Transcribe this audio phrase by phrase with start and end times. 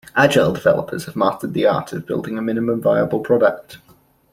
[0.15, 3.77] Agile developers have mastered the art of building a minimum viable product.